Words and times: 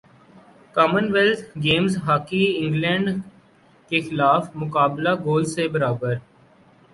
common 0.75 1.05
wealth 1.13 1.43
games 1.63 1.97
hockey 2.05 2.43
England 2.57 3.07
کیخلاف 3.91 4.49
مقابلہ 4.55 5.13
goals 5.25 5.53
سے 5.55 5.67
برابر 5.67 6.15